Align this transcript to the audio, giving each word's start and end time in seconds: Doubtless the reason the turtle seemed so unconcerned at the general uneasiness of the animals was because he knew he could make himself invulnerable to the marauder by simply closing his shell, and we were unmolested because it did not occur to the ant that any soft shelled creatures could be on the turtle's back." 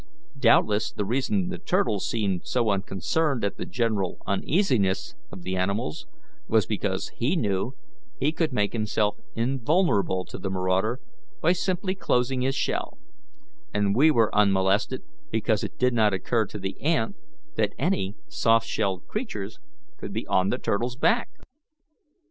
Doubtless 0.39 0.91
the 0.91 1.05
reason 1.05 1.49
the 1.49 1.59
turtle 1.59 1.99
seemed 1.99 2.41
so 2.47 2.71
unconcerned 2.71 3.43
at 3.45 3.57
the 3.57 3.67
general 3.67 4.17
uneasiness 4.25 5.13
of 5.31 5.43
the 5.43 5.55
animals 5.55 6.07
was 6.47 6.65
because 6.65 7.09
he 7.09 7.35
knew 7.35 7.75
he 8.19 8.31
could 8.31 8.51
make 8.51 8.73
himself 8.73 9.17
invulnerable 9.35 10.25
to 10.25 10.39
the 10.39 10.49
marauder 10.49 10.99
by 11.39 11.51
simply 11.51 11.93
closing 11.93 12.41
his 12.41 12.55
shell, 12.55 12.97
and 13.75 13.95
we 13.95 14.09
were 14.09 14.33
unmolested 14.35 15.03
because 15.29 15.63
it 15.63 15.77
did 15.77 15.93
not 15.93 16.15
occur 16.15 16.47
to 16.47 16.57
the 16.57 16.81
ant 16.81 17.15
that 17.55 17.73
any 17.77 18.15
soft 18.27 18.65
shelled 18.65 19.05
creatures 19.05 19.59
could 19.99 20.13
be 20.13 20.25
on 20.25 20.49
the 20.49 20.57
turtle's 20.57 20.95
back." 20.95 21.29